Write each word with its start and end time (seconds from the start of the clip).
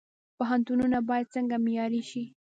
پوهنتونونه 0.37 0.97
باید 1.09 1.31
څنګه 1.35 1.55
معیاري 1.65 2.01
شي؟ 2.09 2.23